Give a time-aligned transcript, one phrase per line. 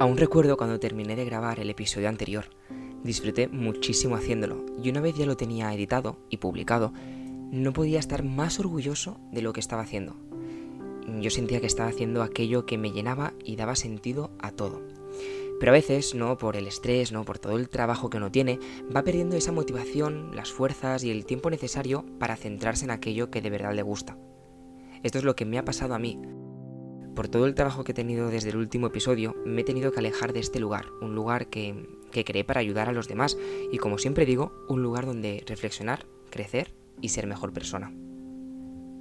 [0.00, 2.44] Aún recuerdo cuando terminé de grabar el episodio anterior.
[3.02, 6.92] Disfruté muchísimo haciéndolo y una vez ya lo tenía editado y publicado,
[7.50, 10.14] no podía estar más orgulloso de lo que estaba haciendo.
[11.20, 14.82] Yo sentía que estaba haciendo aquello que me llenaba y daba sentido a todo.
[15.58, 18.60] Pero a veces, no por el estrés, no por todo el trabajo que uno tiene,
[18.94, 23.42] va perdiendo esa motivación, las fuerzas y el tiempo necesario para centrarse en aquello que
[23.42, 24.16] de verdad le gusta.
[25.02, 26.20] Esto es lo que me ha pasado a mí
[27.18, 29.98] por todo el trabajo que he tenido desde el último episodio, me he tenido que
[29.98, 33.36] alejar de este lugar, un lugar que, que creé para ayudar a los demás
[33.72, 37.90] y como siempre digo, un lugar donde reflexionar, crecer y ser mejor persona.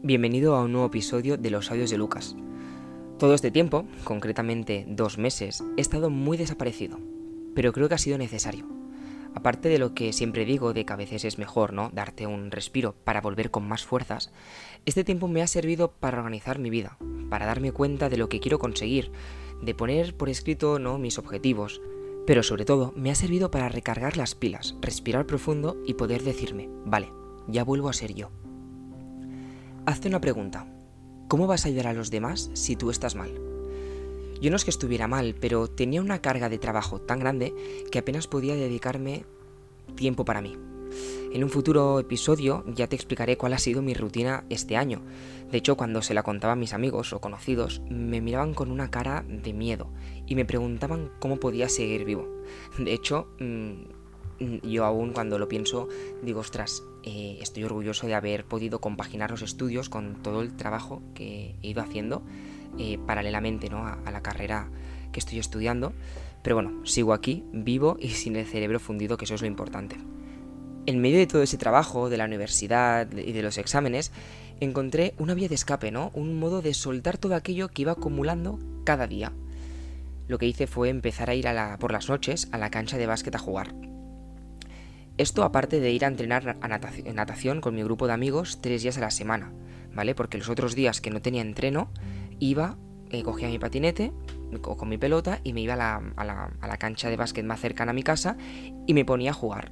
[0.02, 2.36] Bienvenido a un nuevo episodio de los audios de Lucas.
[3.20, 6.98] Todo este tiempo, concretamente dos meses, he estado muy desaparecido,
[7.54, 8.77] pero creo que ha sido necesario.
[9.36, 11.90] Aparte de lo que siempre digo de que a veces es mejor, ¿no?
[11.94, 14.32] Darte un respiro para volver con más fuerzas,
[14.86, 16.98] este tiempo me ha servido para organizar mi vida,
[17.30, 19.12] para darme cuenta de lo que quiero conseguir,
[19.62, 20.98] de poner por escrito, ¿no?
[20.98, 21.82] mis objetivos,
[22.26, 26.70] pero sobre todo me ha servido para recargar las pilas, respirar profundo y poder decirme,
[26.86, 27.12] vale,
[27.48, 28.32] ya vuelvo a ser yo.
[29.86, 30.68] Hazte una pregunta.
[31.30, 33.57] ¿Cómo vas a ayudar a los demás si tú estás mal?
[34.42, 37.54] Yo no es que estuviera mal, pero tenía una carga de trabajo tan grande
[37.92, 39.26] que apenas podía dedicarme
[39.96, 40.56] tiempo para mí.
[41.34, 45.02] En un futuro episodio ya te explicaré cuál ha sido mi rutina este año.
[45.52, 48.90] De hecho, cuando se la contaba a mis amigos o conocidos, me miraban con una
[48.90, 49.90] cara de miedo
[50.26, 52.28] y me preguntaban cómo podía seguir vivo.
[52.78, 55.88] De hecho, mm, yo aún cuando lo pienso
[56.24, 61.02] digo, ostras, eh, estoy orgulloso de haber podido compaginar los estudios con todo el trabajo
[61.14, 62.24] que he ido haciendo
[62.78, 63.86] eh, paralelamente ¿no?
[63.86, 64.70] a, la carrera
[65.12, 65.94] que estoy estudiando.
[66.44, 69.98] Pero bueno, sigo aquí, vivo y sin el cerebro fundido, que eso es lo importante.
[70.86, 74.12] En medio de todo ese trabajo, de la universidad y de los exámenes,
[74.60, 76.12] encontré una vía de escape, ¿no?
[76.14, 79.34] Un modo de soltar todo aquello que iba acumulando cada día.
[80.28, 81.48] Lo que hice fue empezar a ir
[81.80, 83.74] por las noches a la cancha de básquet a jugar.
[85.18, 88.98] Esto aparte de ir a entrenar a natación con mi grupo de amigos tres días
[88.98, 89.52] a la semana,
[89.94, 90.14] ¿vale?
[90.14, 91.90] Porque los otros días que no tenía entreno,
[92.40, 92.78] iba,
[93.10, 94.14] eh, cogía mi patinete
[94.62, 98.04] con mi pelota y me iba a la, cancha de básquet más cercana a mi
[98.04, 98.38] casa
[98.86, 99.72] y me ponía a jugar.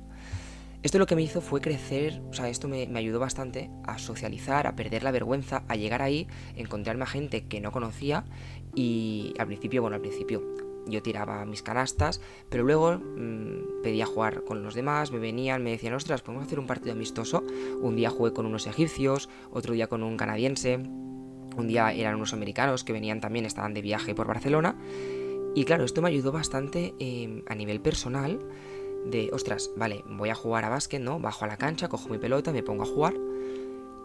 [0.84, 4.68] Esto lo que me hizo fue crecer, o sea, esto me, ayudó bastante a socializar,
[4.68, 8.26] a perder la vergüenza, a llegar ahí, encontrarme a gente que no conocía
[8.76, 10.44] y al principio, bueno, al principio
[10.88, 15.72] yo tiraba mis canastas, pero luego mmm, pedía jugar con los demás, me venían, me
[15.72, 17.44] decían, ostras, podemos hacer un partido amistoso.
[17.82, 20.78] Un día jugué con unos egipcios, otro día con un canadiense,
[21.58, 24.76] un día eran unos americanos que venían también, estaban de viaje por Barcelona.
[25.56, 28.40] Y claro, esto me ayudó bastante em, a nivel personal
[29.06, 31.20] de, ostras, vale, voy a jugar a básquet, ¿no?
[31.20, 33.14] Bajo a la cancha, cojo mi pelota, me pongo a jugar.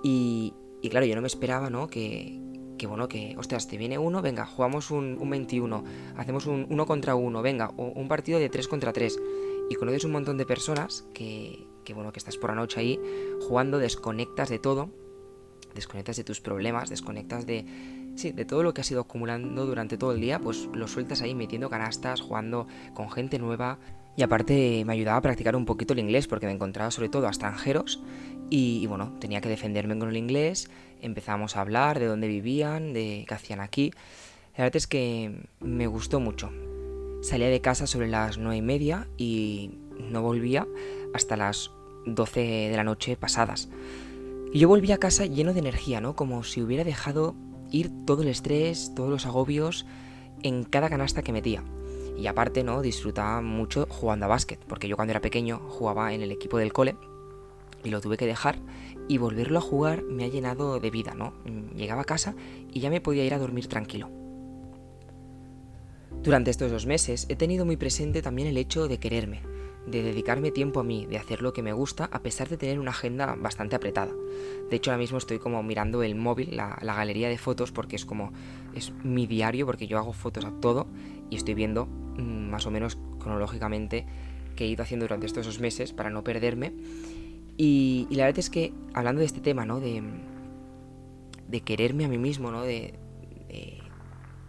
[0.02, 1.88] Y, y claro, yo no me esperaba, ¿no?
[1.88, 2.38] Que,
[2.78, 5.84] que, bueno, que, ostras, te viene uno, venga, jugamos un, un 21,
[6.16, 9.18] hacemos un uno contra uno, venga, un partido de 3 contra 3.
[9.70, 13.00] Y conoces un montón de personas que, que, bueno, que estás por la noche ahí
[13.40, 14.90] jugando, desconectas de todo
[15.75, 17.64] desconectas de tus problemas, desconectas de,
[18.16, 21.22] sí, de todo lo que has ido acumulando durante todo el día, pues lo sueltas
[21.22, 23.78] ahí metiendo canastas, jugando con gente nueva.
[24.16, 27.26] Y aparte me ayudaba a practicar un poquito el inglés porque me encontraba sobre todo
[27.26, 28.03] a extranjeros
[28.50, 30.69] y, bueno, tenía que defenderme con el inglés,
[31.00, 33.92] empezamos a hablar de dónde vivían, de qué hacían aquí.
[34.56, 36.50] La verdad es que me gustó mucho.
[37.22, 39.70] Salía de casa sobre las nueve y media y
[40.10, 40.66] no volvía
[41.14, 41.70] hasta las
[42.06, 43.69] 12 de la noche pasadas.
[44.52, 46.16] Y yo volví a casa lleno de energía, ¿no?
[46.16, 47.34] Como si hubiera dejado
[47.70, 49.86] ir todo el estrés, todos los agobios
[50.42, 51.62] en cada canasta que metía.
[52.18, 52.82] Y aparte, ¿no?
[52.82, 56.72] Disfrutaba mucho jugando a básquet, porque yo cuando era pequeño jugaba en el equipo del
[56.72, 56.96] cole
[57.84, 58.58] y lo tuve que dejar
[59.08, 61.32] y volverlo a jugar me ha llenado de vida, ¿no?
[61.74, 62.34] Llegaba a casa
[62.72, 64.10] y ya me podía ir a dormir tranquilo.
[66.22, 69.42] Durante estos dos meses he tenido muy presente también el hecho de quererme,
[69.90, 72.78] de dedicarme tiempo a mí, de hacer lo que me gusta, a pesar de tener
[72.78, 74.12] una agenda bastante apretada.
[74.70, 78.04] De hecho, ahora mismo estoy como mirando el móvil, la, galería de fotos, porque es
[78.04, 78.32] como,
[78.74, 80.86] es mi diario, porque yo hago fotos a todo
[81.28, 84.06] y estoy viendo mm, más o menos cronológicamente
[84.56, 86.72] qué he ido haciendo durante estos dos meses para no perderme.
[87.56, 89.80] Y, la verdad es que, hablando de este tema, ¿no?
[89.80, 90.03] De,
[91.48, 92.62] de quererme a mí mismo, ¿no?
[92.62, 92.94] De,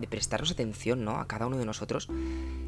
[0.01, 1.17] de prestarnos atención, ¿no?
[1.19, 2.09] A cada uno de nosotros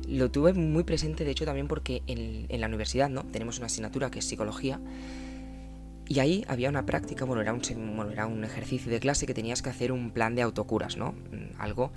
[0.08, 3.24] lo tuve muy presente, de hecho, también porque en, la universidad, ¿no?
[3.24, 4.80] Tenemos una asignatura que es psicología.
[6.08, 7.62] Y ahí había una práctica, bueno era, un,
[7.96, 11.14] bueno, era un ejercicio de clase que tenías que hacer un plan de autocuras, ¿no?
[11.14, 11.92] Mm, algo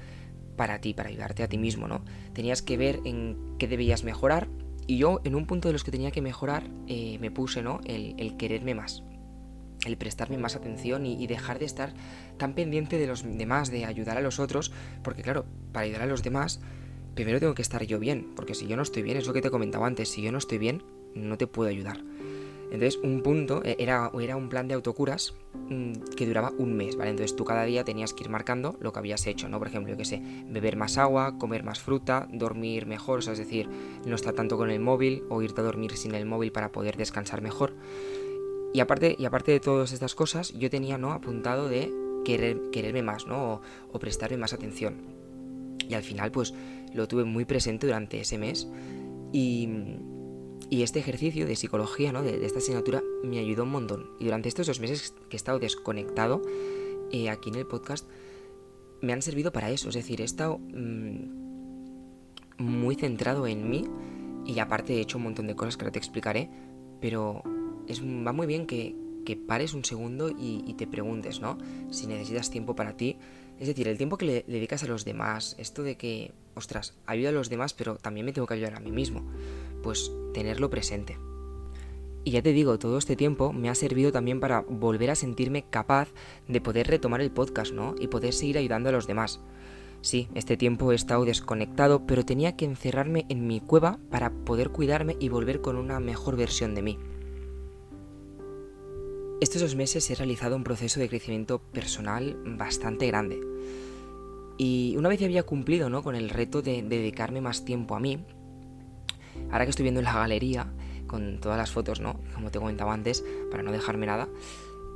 [0.56, 2.02] para ti, para ayudarte a ti mismo, ¿no?
[2.32, 4.48] Tenías que ver en qué debías mejorar.
[4.86, 7.80] Y yo, en un punto de los que tenía que mejorar, eh, me puse, ¿no?
[7.84, 9.02] El, quererme más.
[9.86, 11.94] El prestarme más atención y, dejar de estar
[12.36, 14.72] tan pendiente de los demás, de ayudar a los otros.
[15.02, 16.60] Porque, claro, para ayudar a los demás
[17.14, 19.40] primero tengo que estar yo bien, porque si yo no estoy bien, es lo que
[19.40, 20.82] te he comentado antes, si yo no estoy bien,
[21.14, 21.98] no te puedo ayudar.
[22.70, 25.34] Entonces, un punto eh, era, era un plan de autocuras
[25.68, 27.10] mm, que duraba un mes, ¿vale?
[27.10, 29.58] Entonces tú cada día tenías que ir marcando lo que habías hecho, ¿no?
[29.58, 33.32] Por ejemplo, yo qué sé, beber más agua, comer más fruta, dormir mejor, o sea,
[33.34, 33.68] es decir,
[34.04, 36.96] no estar tanto con el móvil o irte a dormir sin el móvil para poder
[36.96, 37.74] descansar mejor.
[38.76, 41.12] Y aparte, y aparte de todas estas cosas, yo tenía, ¿no?
[41.12, 41.90] Apuntado de
[42.26, 43.62] querer, quererme más, ¿no?
[43.90, 44.98] O, prestarme más atención.
[45.88, 46.52] Y al final, pues,
[46.92, 48.68] lo tuve muy presente durante ese mes.
[49.32, 49.66] Y
[50.68, 52.22] y este ejercicio de psicología, ¿no?
[52.22, 54.10] de, esta asignatura, me ayudó un montón.
[54.20, 56.42] Y durante estos dos meses que he estado desconectado
[57.12, 58.06] eh, aquí en el podcast,
[59.00, 59.88] me han servido para eso.
[59.88, 61.30] Es decir, he estado mm,
[62.58, 63.86] muy centrado en mí
[64.44, 66.50] y aparte he hecho un montón de cosas que ahora te explicaré,
[67.00, 67.42] pero
[67.88, 68.94] es, va muy bien que,
[69.24, 71.58] que pares un segundo y, y, te preguntes, ¿no?
[71.90, 73.18] Si necesitas tiempo para ti.
[73.58, 77.30] Es decir, el tiempo que le dedicas a los demás, esto de que, ostras, ayuda
[77.30, 79.24] a los demás, pero también me tengo que ayudar a mí mismo
[79.86, 81.16] pues tenerlo presente.
[82.24, 85.64] Y ya te digo, todo este tiempo me ha servido también para volver a sentirme
[85.70, 86.08] capaz
[86.48, 87.94] de poder retomar el podcast, ¿no?
[88.00, 89.38] Y poder seguir ayudando a los demás.
[90.00, 94.70] Sí, este tiempo he estado desconectado, pero tenía que encerrarme en mi cueva para poder
[94.70, 96.98] cuidarme y volver con una mejor versión de mí.
[99.40, 103.40] Estos dos meses he realizado un proceso de crecimiento personal bastante grande.
[104.58, 106.02] Y una vez había cumplido ¿no?
[106.02, 108.24] con el reto de dedicarme más tiempo a mí,
[109.50, 110.72] Ahora que estoy viendo la galería,
[111.06, 112.20] con todas las fotos, ¿no?
[112.34, 114.28] Como te comentaba antes, para no dejarme nada,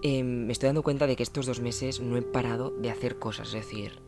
[0.03, 3.19] em, me estoy dando cuenta de que estos dos meses no he parado de hacer
[3.19, 3.49] cosas.
[3.49, 4.01] Es decir,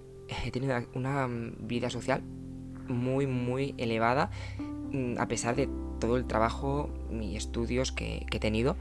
[0.45, 1.29] he tenido una
[1.61, 2.23] vida social
[2.89, 4.31] muy, muy elevada,
[4.93, 5.69] mm, a pesar de
[6.01, 8.77] todo el trabajo y estudios que, he tenido.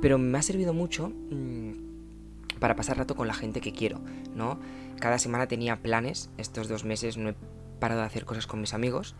[0.00, 4.00] Pero me ha servido mucho mm, para pasar rato con la gente que quiero,
[4.34, 4.58] ¿no?
[5.00, 7.34] Cada semana tenía planes, estos dos meses no he
[7.78, 9.14] parado de hacer cosas con mis amigos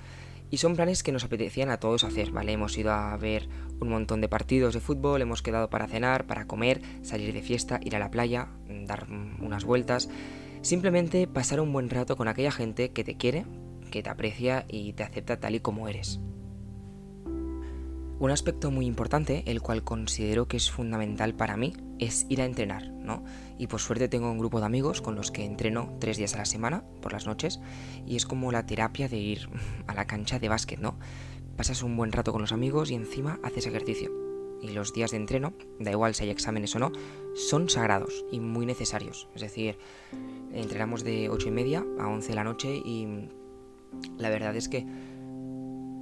[0.51, 2.53] y son planes que nos apetecían a todos hacer, ¿vale?
[2.53, 3.49] Hemos ido a ver
[3.81, 7.81] un montón de partidos de fútbol, hemos quedado para cenar, para comer, salir de fiesta,
[7.83, 8.49] ir a la playa,
[8.87, 9.07] dar
[9.41, 10.09] unas vueltas.
[10.63, 13.45] Simplemente pasar un buen rato con aquella gente que te quiere,
[13.91, 16.21] que te aprecia y te acepta tal y como eres.
[18.19, 22.47] Un aspecto muy importante, el cual considero que es fundamental para mí, es ir a
[22.47, 23.23] entrenar, ¿no?
[23.59, 26.39] Y por suerte tengo un grupo de amigos con los que entreno tres días a
[26.39, 27.61] la semana, por las noches,
[28.07, 29.51] y es como la terapia de ir
[29.87, 30.99] a la cancha de básquet, ¿no?
[31.59, 34.11] Pasas un buen rato con los amigos y encima haces ejercicio.
[34.63, 36.93] Y los días de entreno, da igual si hay exámenes o no,
[37.35, 39.29] son sagrados y muy necesarios.
[39.35, 39.77] Es decir,
[40.53, 43.29] entrenamos de 8 y media a 11 de la noche y
[44.17, 44.87] la verdad es que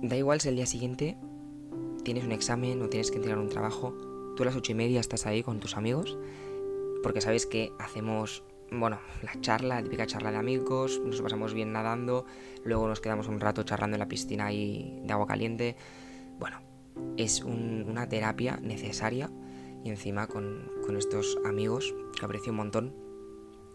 [0.02, 1.18] da igual si el día siguiente
[2.04, 3.94] tienes un examen o tienes que entregar un trabajo,
[4.36, 6.16] tú a las ocho y media estás ahí con tus amigos,
[7.02, 11.72] porque sabes que hacemos, bueno, la charla, la típica charla de amigos, nos pasamos bien
[11.72, 12.26] nadando,
[12.64, 15.76] luego nos quedamos un rato charlando en la piscina ahí de agua caliente.
[16.38, 16.60] Bueno,
[17.16, 19.30] es una terapia necesaria
[19.82, 22.94] y encima con, con estos amigos que aprecio un montón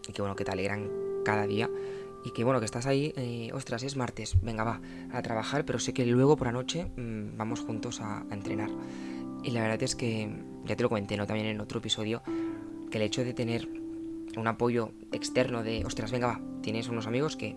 [0.08, 0.90] y que bueno, que te alegran
[1.24, 1.70] cada día
[2.24, 4.80] y que bueno, que estás ahí, eh, ostras, es martes, venga, va,
[5.12, 8.70] a trabajar, pero sé que luego por la noche mm, vamos juntos a, entrenar.
[9.42, 10.30] Y la verdad es que,
[10.64, 11.26] ya te lo comenté, ¿no?
[11.26, 12.22] También en otro episodio,
[12.90, 13.68] que el hecho de tener
[14.36, 17.56] un apoyo externo de, ostras, venga, va, tienes unos amigos que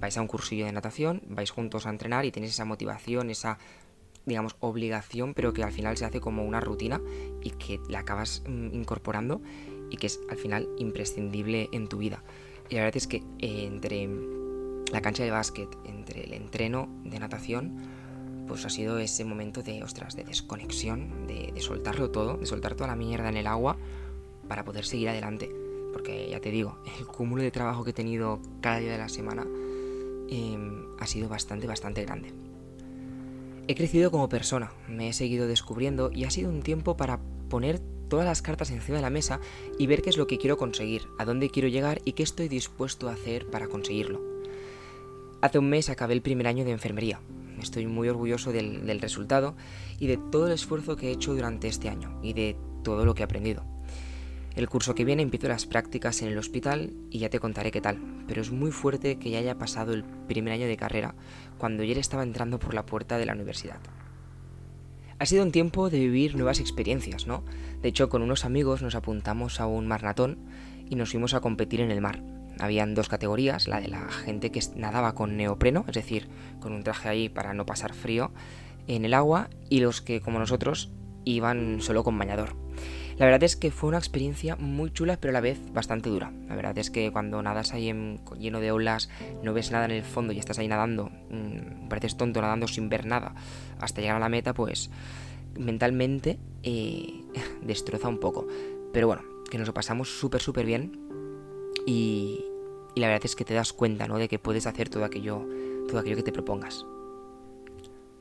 [0.00, 3.58] vais a un cursillo de natación, vais juntos a entrenar y tienes esa motivación, esa,
[4.24, 7.00] digamos, obligación, pero que al final se hace como una rutina
[7.42, 9.42] y que la acabas mm, incorporando
[9.90, 12.22] y que es al final imprescindible en tu vida.
[12.70, 14.08] Y la verdad es que eh, entre
[14.92, 17.76] la cancha de básquet, entre el entreno de natación,
[18.46, 22.88] pues ha sido ese momento de, ostras, de desconexión, de, soltarlo todo, de soltar toda
[22.88, 23.76] la mierda en el agua
[24.48, 25.50] para poder seguir adelante.
[25.92, 29.08] Porque ya te digo, el cúmulo de trabajo que he tenido cada día de la
[29.08, 29.46] semana
[30.28, 32.32] em, ha sido bastante, bastante grande.
[33.66, 37.80] He crecido como persona, me he seguido descubriendo y ha sido un tiempo para poner
[38.10, 39.40] todas las cartas encima de la mesa
[39.78, 42.48] y ver qué es lo que quiero conseguir, a dónde quiero llegar y qué estoy
[42.48, 44.20] dispuesto a hacer para conseguirlo.
[45.40, 47.20] Hace un mes acabé el primer año de enfermería.
[47.62, 49.54] Estoy muy orgulloso del, resultado
[49.98, 53.14] y de todo el esfuerzo que he hecho durante este año y de todo lo
[53.14, 53.64] que he aprendido.
[54.56, 57.80] El curso que viene empiezo las prácticas en el hospital y ya te contaré qué
[57.80, 61.14] tal, pero es muy fuerte que ya haya pasado el primer año de carrera
[61.56, 63.78] cuando ayer estaba entrando por la puerta de la universidad.
[65.20, 67.44] Ha sido un tiempo de vivir nuevas experiencias, ¿no?
[67.82, 70.38] De hecho, con unos amigos nos apuntamos a un maratón
[70.88, 72.22] y nos fuimos a competir en el mar.
[72.58, 76.26] Habían dos categorías, la de la gente que nadaba con neopreno, es decir,
[76.58, 78.32] con un traje ahí para no pasar frío
[78.86, 80.90] en el agua, y los que, como nosotros,
[81.26, 82.56] iban solo con bañador.
[83.20, 86.32] La verdad es que fue una experiencia muy chula, pero a la vez bastante dura.
[86.48, 89.10] La verdad es que cuando nadas ahí en, lleno de olas,
[89.42, 92.88] no ves nada en el fondo y estás ahí nadando, mmm, pareces tonto nadando sin
[92.88, 93.34] ver nada,
[93.78, 94.88] hasta llegar a la meta, pues
[95.58, 97.22] mentalmente eh,
[97.62, 98.46] destroza un poco.
[98.90, 100.98] Pero bueno, que nos lo pasamos súper, súper bien.
[101.86, 102.46] Y,
[102.94, 104.16] y, la verdad es que te das cuenta, ¿no?
[104.16, 105.46] De que puedes hacer todo aquello,
[105.88, 106.86] todo aquello que te propongas.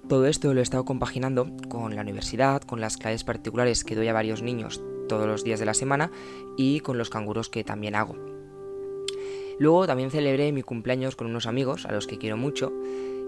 [0.09, 4.07] Todo esto lo he estado compaginando con la universidad, con las clases particulares que doy
[4.07, 6.09] a varios niños todos los días de la semana
[6.57, 8.15] y con los canguros que también hago.
[9.59, 12.73] Luego también celebré mi cumpleaños con unos amigos a los que quiero mucho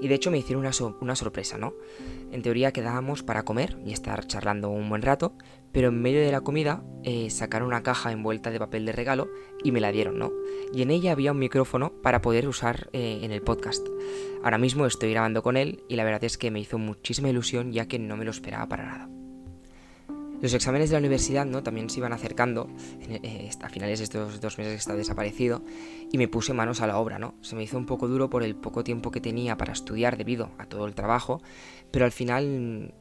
[0.02, 0.66] y de hecho me hicieron
[1.00, 1.74] una, sorpresa, ¿no?
[2.32, 5.34] En teoría quedábamos para comer y estar charlando un buen rato,
[5.72, 9.30] pero en medio de la comida eh, sacaron una caja envuelta de papel de regalo
[9.64, 10.32] y me la dieron, ¿no?
[10.74, 13.88] Y en ella había un micrófono para poder usar eh, en el podcast.
[14.44, 17.72] Ahora mismo estoy grabando con él y la verdad es que me hizo muchísima ilusión
[17.72, 19.21] ya que no me lo esperaba para nada.
[20.42, 21.62] Los exámenes de la universidad ¿no?
[21.62, 22.68] también se iban acercando
[23.00, 25.62] eh, a finales de estos dos meses que está desaparecido
[26.12, 27.20] y me puse manos a la obra.
[27.20, 27.36] ¿no?
[27.42, 30.50] Se me hizo un poco duro por el poco tiempo que tenía para estudiar debido
[30.58, 31.42] a todo el trabajo,
[31.92, 32.92] pero al final mm,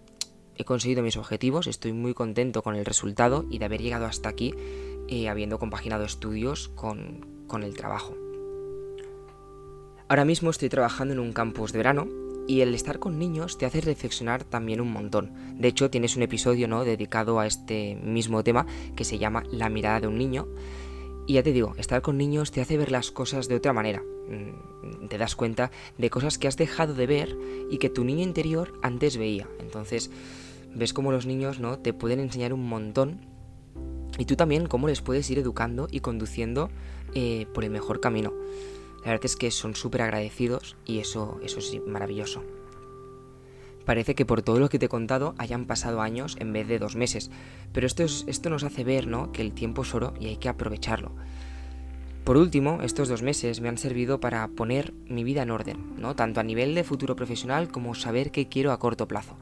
[0.57, 4.29] he conseguido mis objetivos, estoy muy contento con el resultado y de haber llegado hasta
[4.29, 4.55] aquí
[5.09, 8.15] eh, habiendo compaginado estudios con, con el trabajo.
[10.09, 13.67] Ahora mismo estoy trabajando en un campus de verano y el estar con niños te
[13.67, 15.33] hace reflexionar también un montón.
[15.57, 16.85] De hecho, tienes un episodio ¿no?
[16.85, 18.67] dedicado a este mismo tema
[18.97, 20.49] que se llama La mirada de un niño.
[21.27, 24.03] Y ya te digo, estar con niños te hace ver las cosas de otra manera.
[24.29, 27.37] Mm, te das cuenta de cosas que has dejado de ver
[27.71, 29.49] y que tu niño interior antes veía.
[29.61, 30.11] Entonces,
[30.75, 31.79] ves cómo los niños ¿no?
[31.79, 33.21] te pueden enseñar un montón
[34.19, 36.71] y tú también cómo les puedes ir educando y conduciendo
[37.15, 38.33] eh, por el mejor camino.
[39.03, 42.43] La verdad es que son súper agradecidos y eso, eso es maravilloso.
[43.87, 46.79] Parece que por todo lo que te he contado hayan pasado años en vez de
[46.79, 47.31] dos meses,
[47.73, 49.33] pero esto, es, esto nos hace ver ¿no?
[49.33, 51.13] que el tiempo es oro y hay que aprovecharlo.
[52.25, 56.15] Por último, estos dos meses me han servido para poner mi vida en orden, ¿no?
[56.15, 59.35] tanto a nivel de futuro profesional como saber qué quiero a corto plazo.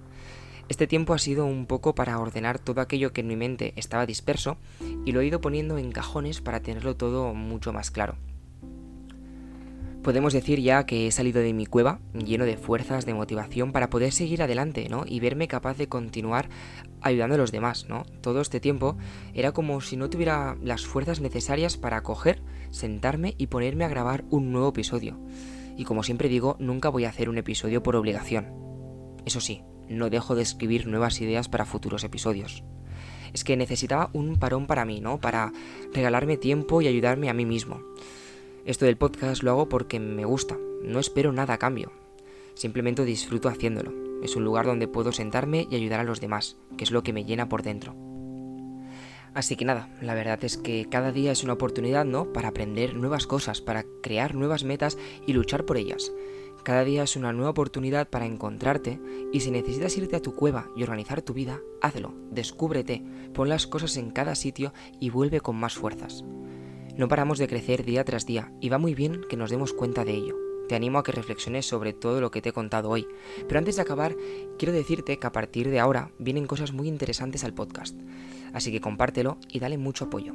[0.68, 4.06] Este tiempo ha sido un poco para ordenar todo aquello que en mi mente estaba
[4.06, 4.56] disperso
[5.04, 8.16] y lo he ido poniendo en cajones para tenerlo todo mucho más claro
[10.02, 13.90] podemos decir ya que he salido de mi cueva lleno de fuerzas, de motivación para
[13.90, 15.04] poder seguir adelante, ¿no?
[15.06, 16.48] Y verme capaz de continuar
[17.00, 18.04] ayudando a los demás, ¿no?
[18.20, 18.96] Todo este tiempo
[19.34, 24.24] era como si no tuviera las fuerzas necesarias para coger, sentarme y ponerme a grabar
[24.30, 25.18] un nuevo episodio.
[25.76, 28.52] Y como siempre digo, nunca voy a hacer un episodio por obligación.
[29.24, 32.64] Eso sí, no dejo de escribir nuevas ideas para futuros episodios.
[33.32, 35.20] Es que necesitaba un parón para mí, ¿no?
[35.20, 35.52] Para
[35.92, 37.82] regalarme tiempo y ayudarme a mí mismo.
[38.64, 41.92] Esto del podcast lo hago porque me gusta, no espero nada a cambio.
[42.54, 43.92] Simplemente disfruto haciéndolo.
[44.22, 47.12] Es un lugar donde puedo sentarme y ayudar a los demás, que es lo que
[47.12, 47.94] me llena por dentro.
[49.34, 52.32] Así que nada, la verdad es que cada día es una oportunidad, ¿no?
[52.32, 56.12] Para aprender nuevas cosas, para crear nuevas metas y luchar por ellas.
[56.64, 59.00] Cada día es una nueva oportunidad para encontrarte
[59.32, 63.66] y si necesitas irte a tu cueva y organizar tu vida, hazlo, descúbrete, pon las
[63.66, 66.24] cosas en cada sitio y vuelve con más fuerzas.
[66.98, 70.04] No paramos de crecer día tras día y va muy bien que nos demos cuenta
[70.04, 70.34] de ello.
[70.68, 73.06] Te animo a que reflexiones sobre todo lo que te he contado hoy.
[73.46, 74.16] Pero antes de acabar,
[74.58, 77.96] quiero decirte que a partir de ahora vienen cosas muy interesantes al podcast.
[78.52, 80.34] Así que compártelo y dale mucho apoyo.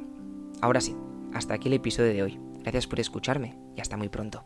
[0.62, 0.96] Ahora sí,
[1.34, 2.40] hasta aquí el episodio de hoy.
[2.62, 4.42] Gracias por escucharme y hasta muy pronto.